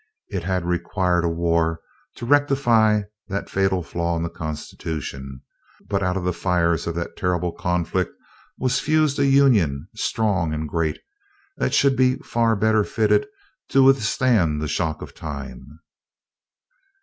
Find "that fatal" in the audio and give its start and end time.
3.27-3.83